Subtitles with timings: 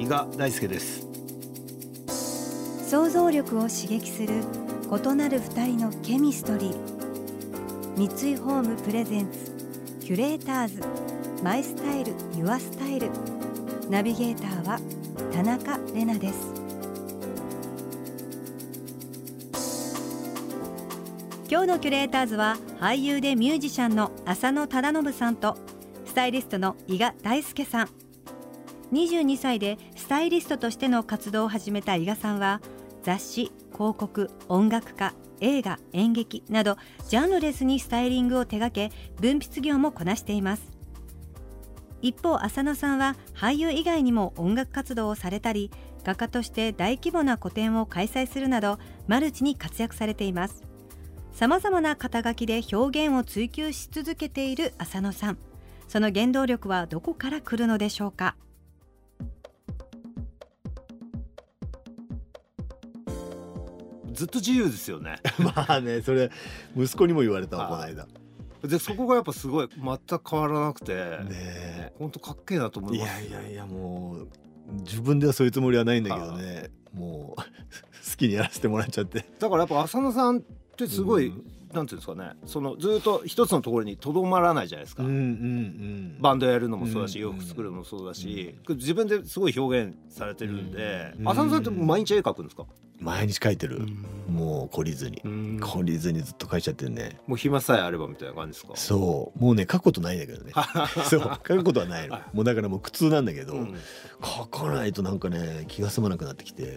[0.00, 1.06] 伊賀大輔です。
[2.88, 4.42] 想像力を刺激する
[4.90, 8.08] 異なる二人のケミストリー。
[8.08, 9.52] 三井ホームプレゼンツ
[10.00, 10.80] キュレーターズ
[11.44, 13.10] マイスタイルユアスタイル。
[13.90, 14.80] ナビゲーターは
[15.34, 16.54] 田中れなです。
[21.50, 25.58] 今日のキュレーターズは俳優でミュージシャンの浅野忠信さんと
[26.06, 27.88] スタイリストの伊賀大輔さん。
[28.92, 32.60] 22歳でスタイリストとしての活動を始めた伊賀さんは
[33.02, 36.76] 雑誌広告音楽家映画演劇など
[37.08, 40.70] ジャンルレスにスタイリングを手掛け分泌業もこなしています。
[42.02, 45.70] 一方浅野さんは俳優以外にも音楽活動をされたり
[46.02, 50.64] 画家として大規模な個展を開催するなどマルチに活躍されています。
[51.32, 55.38] さまざまな肩書きで表現を追求し続けている浅野さん。
[55.88, 58.34] その原動力はどこから来るのでしょうか？
[64.20, 65.16] ずっと自由ですよね。
[65.56, 66.30] まあねそれ
[66.76, 68.06] 息子にも言われたわこの間。
[68.62, 73.24] でそこがやっぱすごい全く変わらなくてね本当かっけえなと思いいます。
[73.24, 74.28] やいやいやもう
[74.82, 76.70] 自分ではそういうつもりはないんだけどね。
[76.92, 79.24] もう好きにやらせてもらっちゃって。
[79.38, 80.42] だからやっぱ浅野さんっ
[80.76, 81.44] てすごい、うん。
[81.72, 82.32] なんていうんですかね。
[82.46, 91.28] そのずっと一つのところにとどまらないじゃないですか、うんうんうんバンドやるのもそうだし、うん洋服作るのもそうだし、自分ですごい表現されてるんで、うん。
[91.28, 92.66] 浅野さんって毎日絵描くんですか、
[93.00, 93.80] 毎日書いてる。
[94.28, 95.20] もう懲りずに。
[95.24, 95.58] うん。
[95.60, 97.18] 懲りずにずっと書いちゃってるね。
[97.26, 98.76] もう暇さえあればみたいな感じですか？
[98.76, 99.42] そう。
[99.42, 100.52] もうね書くことないんだけどね。
[101.08, 101.20] そう。
[101.20, 102.18] 書くことはないの。
[102.32, 103.74] もうだからもう苦痛なんだけど、うん。
[104.22, 106.76] 書かないとなんかね気が済まなくなってきて。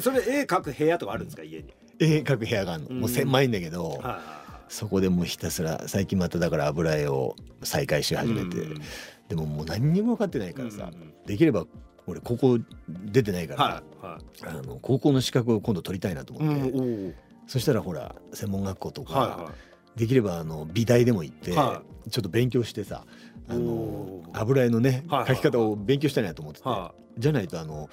[0.00, 1.44] それ絵描く部屋とかあるんですか？
[1.44, 3.00] 家に、絵描く部屋があるの、うん。
[3.00, 4.20] もう狭いんだけど、は
[4.68, 8.80] そこでもうひたすら最近まただから油絵を再開しい始めて、うん。
[9.28, 11.14] でももう何にも分かってないからさ、うん。
[11.26, 11.64] できれば
[12.06, 17.14] 俺高校出てないから、はいはあの高校の資格を今度取りたいなとい、思って、うん
[17.46, 19.52] そしたらほら専門学校とか、は
[19.96, 23.04] できればあの美大でも行って、はちょっと勉強してさ
[23.48, 25.36] あの油絵のね、はいはい。
[25.36, 26.70] 描き方を勉強したいなと思ってて、い。
[26.72, 27.90] はじゃないとあの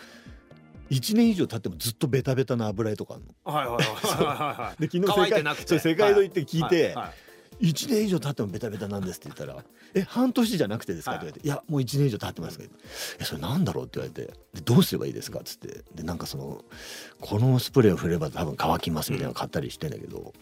[0.89, 3.29] 1年以上経ってもずっとベタベタな油絵とかあるの。
[3.29, 3.75] いはいはい。
[3.75, 7.30] はいはい で昨日世界世界堂行って聞いて、はいはい
[7.61, 9.63] 1年以上経ってもベタベタなんですって言ったら
[9.93, 12.71] 「え半年じゃなくてですか?」って言われて「いやもう1年以上経ってますけど。
[13.19, 15.83] えそれなんだろう?」って言われて「でどうすればいいですか?」っつって。
[15.95, 16.63] でなんかその
[17.19, 20.33] このスプレーを振れば多分乾きますみたいなの買ったりしてんだけど、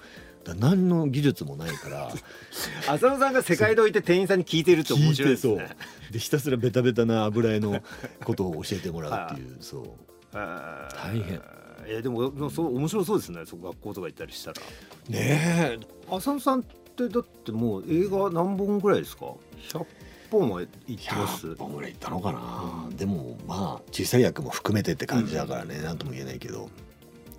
[0.44, 2.12] だ何の技術もないから
[2.88, 5.70] 浅野さんが世界堂行って店員さんに聞いてるって面白いですね。
[6.12, 7.82] でひたすらベタベタな油絵の
[8.24, 9.86] ことを教えてもらうっていうそう。
[10.32, 11.42] 大大変。
[11.88, 13.46] えでもそう面白そうですね。
[13.46, 14.62] そう学校とか行ったりしたら。
[15.10, 15.80] ねえ。
[16.10, 16.64] 浅野さん
[17.06, 19.26] ってだってもう映画何本ぐらいですか
[19.72, 19.86] ？100
[20.32, 21.48] 本は行ってます。
[21.48, 26.70] 100本ぐらいいったのかな、でもまあ小さい役も含めてって感じだからね、なんとも言えないけど。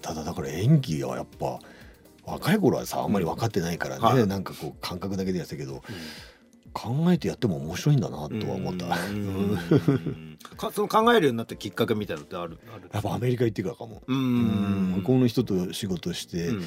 [0.02, 1.58] ただだから演技はやっぱ
[2.24, 5.82] 若い頃はさあんまり分かってないからね、はいなんかこう感覚だけでやってたけど、
[6.72, 8.96] 考えてやっても面白いんだなとは思った、
[10.72, 14.92] その考えるようになったきっかけみたいなのってあるあるやっぱアメリカ行ってからかも、ううん。
[14.92, 14.92] ん。
[14.96, 16.64] 向こうの人と仕事して、うん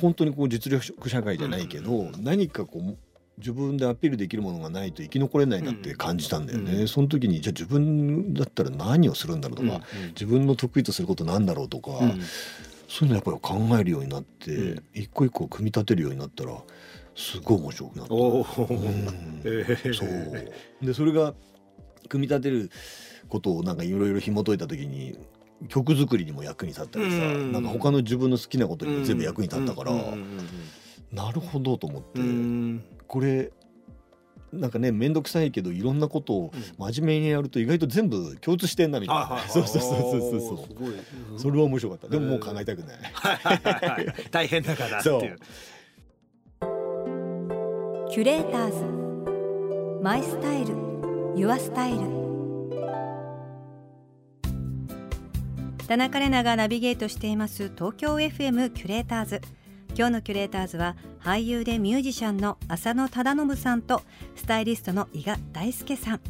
[0.00, 2.96] 本当にこう実力社会じゃないけど、何かこう
[3.38, 10.06] 自分でアピールできるものがないと生き残れないなって感じたんだよね、うんその時にじゃあ自分だったら何をするんだろうとか、うん。
[10.08, 12.20] 自分の得意とすることなんだろうとか、うん。
[12.88, 14.82] そういうのやっぱり考えるようになって、うん。
[14.92, 16.56] 一個一個組み立てるようになったら
[17.16, 18.12] すごい面白くなった。
[19.94, 20.86] そう。
[20.86, 21.34] でそれが
[22.08, 22.70] 組み立てる
[23.28, 25.18] ことをなんかいろいろ紐解いた時に
[25.68, 27.52] 曲作りにも役に立ったりさ、うん。
[27.52, 30.38] なんか他の自分の好きなことにも全部役に立ったから、うんうん
[31.12, 32.26] なるほどと思って、うん。
[32.26, 33.52] うんこれ
[34.52, 36.92] なんかね面倒くさいけどいろんなことをうん。
[36.92, 39.50] 真面目にやると意外と全部共通してんなみたいな、はいはいはい。
[39.50, 40.92] そうそうそうそうそうすごい。
[41.38, 42.08] それは面白かった。
[42.08, 44.14] でももう考えたくない、はいはいはい。
[44.30, 45.38] 大変だからっていう。
[48.10, 50.02] キュレーターズ。
[50.02, 50.74] マイスタイル。
[51.36, 52.23] ユアスタイル
[55.86, 59.42] 田中れながナビゲートしています東京 FM キュレーターズ。
[59.94, 64.02] 今日のキュレーターズは俳優でミュージシャンの浅野忠信さんと
[64.34, 66.20] スタイリストの伊賀大輔さん。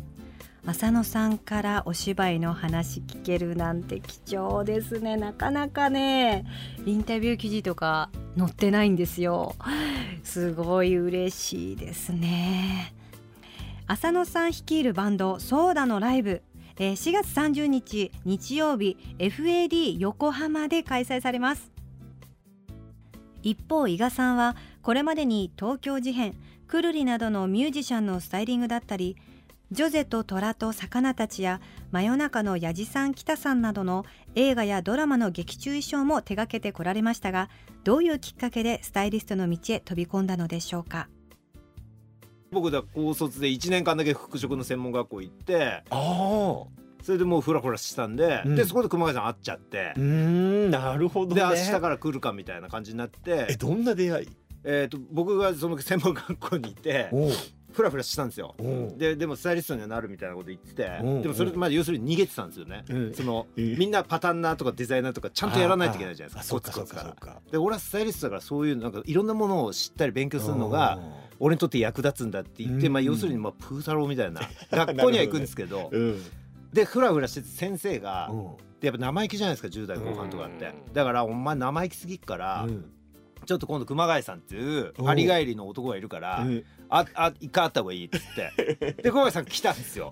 [0.66, 5.16] 浅野さんからお芝居の話聞けるなんて貴重ですね。
[5.16, 6.44] なかなかね
[6.84, 9.54] インタビュー記事とか載ってないんですよ。
[10.24, 12.92] すごい嬉しいですね。
[13.86, 16.42] 浅野さん率いるバンドソーダのライブ。
[16.76, 21.70] えー4月30日日曜日 FAD 横浜で開催されます。
[23.42, 26.34] 一方伊賀さんはこれまでに東京事変
[26.66, 29.16] くるりなどのミュージシャンのスタイリングだったり
[29.70, 31.60] ジョゼと虎と魚たちや
[31.90, 34.04] 真夜中のやじさん北さんなどの
[34.34, 37.50] 映画やドラマの劇中衣装も手掛けてこられましたが
[37.82, 41.08] どういうきっかけでスタイリストの道へ飛び込んだのでしょうか。
[42.54, 46.64] 僕だ高卒で1年間だけ服飾の専門学校行ってああ。
[47.02, 48.56] それでもうフラフラしたんで、うん。
[48.56, 49.92] でそこで熊谷さん会っちゃって。
[49.96, 51.42] うー、んなるほどね。
[51.42, 53.46] で明日から来るかみたいな感じになって。
[53.50, 54.28] えどんな出会い？
[54.64, 57.10] えー、と僕がその専門学校にいて
[57.74, 58.54] フラフラしたんですよ。
[58.96, 60.84] ででもスタイリストにはなるみたいなこと言ってて。
[61.02, 62.84] うんでもそれまで要するに逃げてたんですよね。
[62.88, 63.14] うん。
[63.14, 67.40] そのえみんなパタンナーとかデザイナーとかちゃんとやらないといけないじゃないですかコツコツから。
[67.50, 71.00] で俺はスタイリストだからそういうなんかいろんなものを知ったり勉強するのが
[71.40, 72.92] 俺にとって役立つんだって言って、うん。
[72.92, 76.22] まあ、要するにまあプー太郎みたいな 学校には行くんですけどうん。
[76.72, 78.44] でフラフラしてて先生がうん。
[78.80, 80.66] でやっぱ生意気じゃないですか10代後半とかって。
[80.66, 80.92] うん。
[80.92, 82.84] だからお前生意気すぎっから、うん
[83.44, 85.06] ちょっと今度熊谷さんっていうおう。
[85.06, 88.94] パリ帰りの男がいるから、うんああ一回会った方がいいっつって。
[89.02, 90.10] で熊谷さん来たんですよ。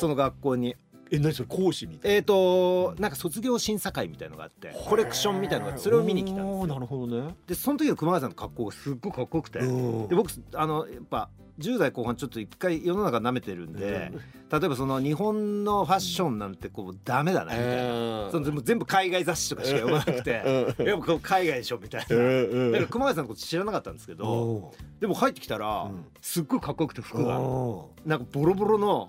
[0.00, 0.76] その学校に
[1.12, 7.34] え何それ講師みたいえっ、となんか卒業審査会みたいのがあってコレクションみたいのがあってそれを見に来たんですなるほどね。
[7.46, 10.08] でその時の熊谷さんの格好がすっごいかっこよくてうん。
[10.08, 11.28] で僕あのやっぱ
[11.58, 14.10] 10代後半ちょっと一回世の中舐めてるんで、
[14.50, 20.86] 例えばその日本のファッションなんてこうダメだなみたいな、その全部海外雑誌とかしか読まなくて、うん。
[20.86, 26.04] やっぱこう海外でしょみたいな、だから熊谷さんのこと知らなかったんですけど、おでも入ってきたら、うん。
[26.20, 27.38] すっごいかっこよくて服が。
[27.38, 29.08] おなんかボロボロの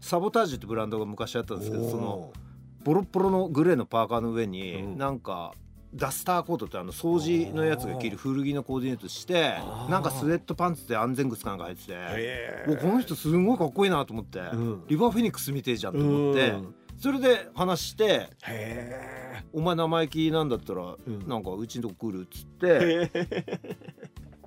[0.00, 2.32] サボタージュってブランドが昔あったんですけどその
[2.82, 4.98] ボロボロのグレーのパーカーの上に、うん。
[4.98, 5.52] なんか
[5.92, 9.56] ダスターコートってあの掃除のやつが着る古着のコーディネートして
[9.88, 14.84] なんかスウェットパンツで安全靴かなんか入っててへもうこの人すごいかっこいいなと思って、ん。
[14.86, 16.74] リバーフェニックス見てえじゃんと思って、うん。
[16.96, 21.28] それで話してへ「お前生意気なんだったら、うん。
[21.28, 23.10] なんかうちのとこ来る」っつって「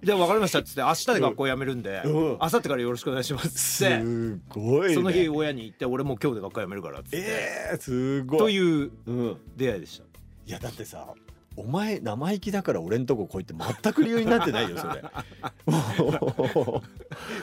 [0.03, 2.13] で分かりました」っつって「明日で学校辞めるんで、うん。
[2.13, 4.01] 明後日からよろしくお願いします」っつって。
[4.01, 4.95] すごいね。
[4.95, 8.39] その日親に言って俺もう今日で学校辞めるからっつって、えーすごい。
[8.39, 10.03] といううん出会いでした。
[10.45, 11.07] いやだってさ
[11.55, 15.03] お前生意気だから俺んとこ来いって全く理由になってないよそれ。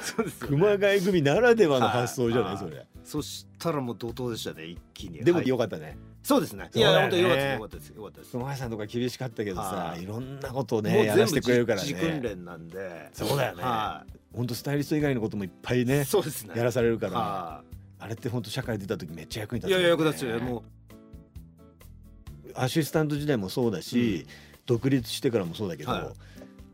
[0.02, 2.58] そうです熊谷組ならではの発想じゃないはい。
[2.58, 5.20] それそしたらもう怒涛でしたね一気に。
[5.20, 5.48] でもはい。
[5.48, 6.70] よかったねそうですね。
[6.74, 7.54] いや本当によかったです。
[7.54, 7.88] よかったです。
[7.88, 10.02] よかったです熊谷さんとか厳しかったけどさはい。
[10.02, 13.08] いろんなことをねやらせてくれるから自自訓ね練なんで。
[13.12, 13.62] そうだよね。
[13.62, 16.54] は本当スタイリスト以外のこともいっぱいいねそうですね。
[16.56, 17.64] やらされるからは
[17.98, 20.38] あれって本当社会出た時めっちゃ役にい立ついや役立つよ。
[20.40, 20.62] も
[22.54, 24.26] アシスタント時代もそうだし、
[24.66, 26.04] 独立してからもそうだけど、はい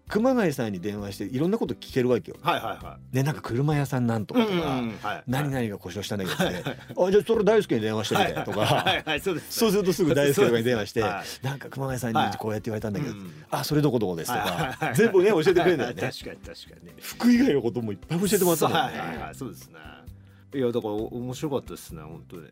[0.08, 2.36] 熊谷さんに電話していろんなこと聞けるわけよ。
[2.40, 4.98] うはいはいはねなんか車屋さんなんといかとか、うんうんうん。
[4.98, 9.20] はい何々が故障したんだけどって、あじゃあそれ大輔に電話してみてとか、はいはい。
[9.20, 13.30] そうですそうするとすぐ大輔とかに電話して、はなんか熊谷さんにこうやって言われたんだけど、うん。
[13.50, 15.94] あそれどこどこですとか、はい全部ね教えてくれるんだよね。
[15.94, 16.92] 確かに確かに。
[17.00, 18.98] 服以外のこともいっぱい教えてもらったんだよね。
[18.98, 19.34] はいはいはい。
[19.34, 19.78] そうですね。
[20.54, 22.42] いやだから面白かったですね本当に。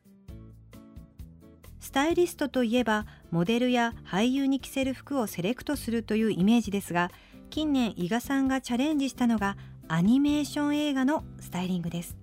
[1.78, 7.10] スタイリストといえばモデルや俳優に着せる服をセレクトするというイメージですが
[7.54, 9.56] 近年伊賀さんがチャレンジしたのが
[9.86, 12.16] アニメーション映画のスタイリングです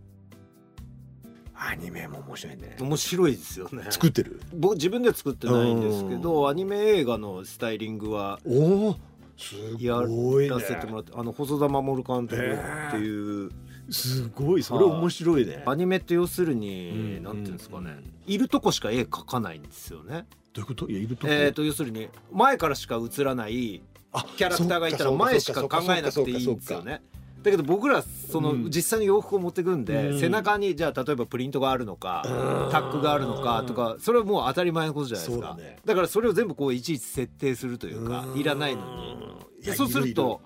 [1.56, 2.76] アニメも面白いね。
[2.82, 4.42] 面白いですよね作ってる？
[4.54, 8.96] 僕自分では作ってないんですけどアニメ映画のスタイリングはおお
[9.38, 10.60] すやごいねら。
[10.60, 13.52] せてもらってあの細田守監督っていう
[13.90, 15.64] すごいそれ面白いね。
[15.66, 20.26] アニメって要するうにんなんていうんですかねうんいるとこしか絵描かないんですよね。
[20.52, 20.90] どういうこと？
[20.90, 23.91] いやいるとこえーと要するに前からしか映らないあ
[24.36, 26.84] キャラクターがいたら前しか考えなくていいんですよ。
[26.84, 27.02] ね。
[27.42, 28.66] だけど僕らそのうん。
[28.70, 30.20] 実際に洋服を持ってくんで、うん。
[30.20, 32.30] 背中にじゃあ例えばプリントがあるのか、う
[32.70, 32.72] ん。
[32.72, 35.58] タックがあるのかとかそれはもう当たり前のことじゃないですか。
[35.86, 38.82] だからそれを全部こういちいち設定するというか、いらないの
[39.64, 39.74] に。
[39.76, 40.42] そうすると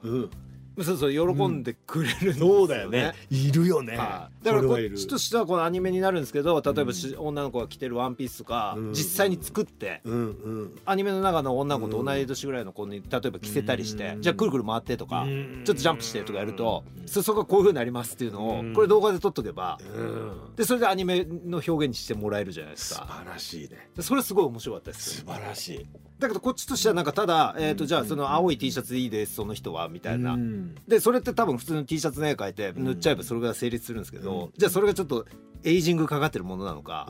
[0.83, 3.13] そうそう喜んでくれるんですうんよ、そうだよね。
[3.29, 3.95] いるよね。
[3.97, 10.19] はいだからこっちとしてはこのアニメになるんですけど例えばし、女の子が着てるワンピースとか、うん実際に作って、うんう
[10.65, 10.79] ん。
[10.85, 20.55] アニメの中の女の子と同い年ぐらいの子に例えば着せたりして、うんじゃあくるくる回ってとか、うんちょっとジャンプしてとかやると、うんそそこがこういう風になりますっていうのを、うんこれ動画で撮っとけば、うん。
[20.55, 23.05] でそれでアニメの表現にしてもらえるじゃないです素か。
[23.07, 23.89] 晴らしいね。
[23.95, 25.85] でそれすごい面白かったです素晴らしい。
[26.19, 30.75] だけどこっちとしてはなんかただ、えー、とじゃあその青い T シャツでいいですその人はみたいな、うん。
[30.87, 35.25] でそれって多分普通の T シャツの絵描いて塗っちゃえばそれが成立するんですけど、じゃあそれがちょっと
[35.63, 37.07] エイジングかかってるものなのか、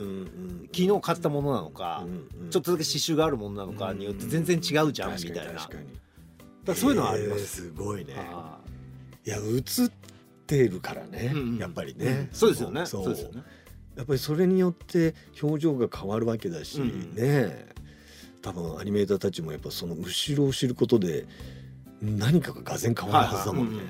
[0.73, 2.05] 昨日買ったものなのか、
[2.49, 5.69] ちょっとだけ刺繍があるものなのかによって全然違うじゃんみたいな。
[6.63, 7.45] だそういうのはあります。
[7.45, 8.13] すごいね。
[9.23, 9.29] い。
[9.29, 9.91] や映っ
[10.47, 12.85] てるからね、やっぱりね、そうですよね。
[12.85, 13.09] そう。
[13.09, 13.43] ですよね。
[13.95, 17.75] やっぱりそれによって表情が変わるわけだし、ね
[18.45, 21.25] 多分アニメーターたちもやっぱその後ろを知ることで
[21.99, 23.81] 何かががぜ変わるはずだもんね、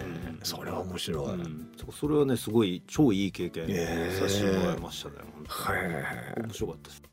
[0.43, 3.67] それは面白い、うん、それはねすごい超いい経験
[4.13, 7.03] させてもらいましたね、えー、面白かったです。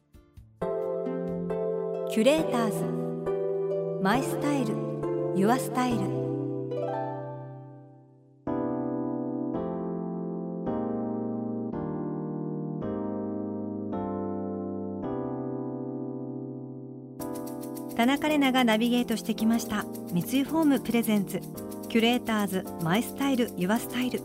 [2.14, 4.02] キュレーターズ。
[4.02, 4.76] マイスタイル。
[5.34, 6.31] ユアスタイル
[17.96, 19.84] 田中麗奈がナビゲートしてきました。
[20.12, 21.40] 三井ホーム presents。
[21.88, 24.20] キュレーターズ my style your style。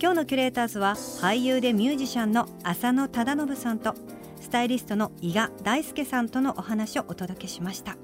[0.00, 3.94] 今日のキュレーターズは俳優でミュージシャンの浅野忠信さんと
[4.40, 7.96] スタイリストの伊賀大介さんとのお話をお届けしました。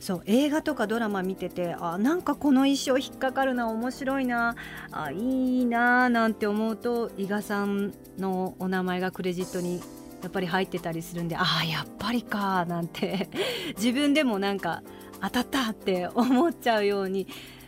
[0.00, 4.54] そう映画とかドラマ見ててあなんかこの衣装引っかかるな面白いな
[4.90, 9.80] あいいななんて思うと伊賀さんのお名前がクレジットに
[10.24, 13.28] やっぱり入ってたりするんでああやっぱりかなんて。
[13.76, 14.82] 自分でもなんか
[15.20, 17.26] 当たったって思っちゃうように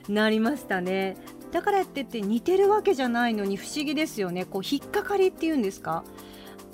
[0.09, 1.17] なりましたね。
[1.53, 4.45] だからってって似てるわけじゃないのに不思議ですよね。
[4.47, 6.03] こう引っかかりっていうんですか？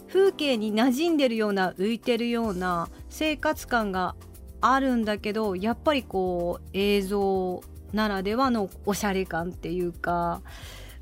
[0.09, 4.15] 風景に馴染んでるような浮いてるような生活感が
[4.61, 7.62] あるんだけどやっぱりこう映像
[7.93, 10.43] ならではのおしゃれ感っていうか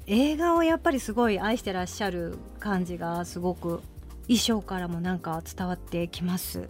[0.07, 3.83] 映画をやっぱりすごい愛してらっしゃる感じがすごく
[4.23, 6.69] 衣装からもなんか伝わってきます。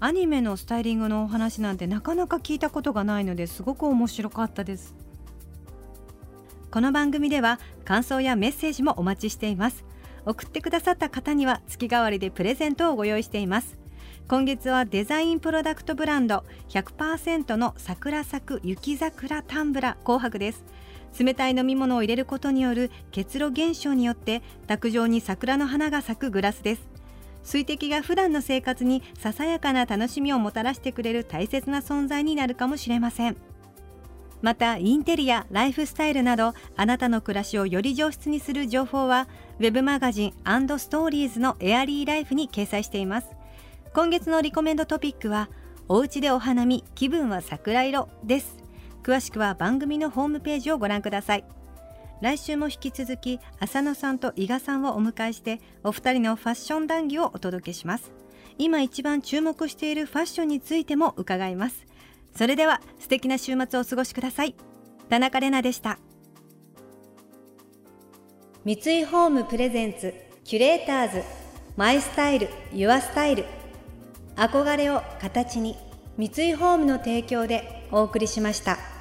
[0.00, 4.94] アニメのスタイリングのお話なんてなかなか聞いたことがないのですごく面白かったです。
[6.70, 9.84] この番組では感想やメッセージもお待ちしています。
[10.26, 13.78] 送ってくださった方には月替わりでプレゼントをご用意しています。
[14.26, 20.64] 今月はデザインプロダクトブランド100%の桜咲く雪桜タンブラ紅白です。
[21.18, 26.82] 冷たい飲み物を入れることによる結露現象によって卓上に桜の花が咲くグラスです。
[27.42, 33.36] 水滴が普段の生活にささやかな楽しみをもたらしてくれる大切な存在になるかもしれません。
[34.42, 39.26] またインテリアライフスタイルなどあなたの暮らしをより上質にする情報は
[39.58, 43.28] web マガジンストーリーズのエアリーライフに掲載しています。
[43.94, 45.48] 今月のリコメンドトピックは
[45.88, 48.53] お家でお花見気分は桜色です。
[49.04, 51.44] 詳しくは番組のホームページをご覧ください。
[52.22, 58.12] 来週も引き続き浅野さんと伊賀さんをお迎えしてお二人のファッション談義をお届けします。
[58.56, 61.84] 今一番注目しているファッションについても伺います。
[62.34, 64.56] それでは素敵な週末をお過ごしください。
[65.10, 65.98] 田中れなでした。
[68.64, 71.22] 三井ホームプレゼンツキュレーターズ
[71.76, 73.44] マイスタイルユアスタイル。
[74.36, 75.76] 憧れを形に
[76.16, 78.93] 三井ホームの提供でお送りしました。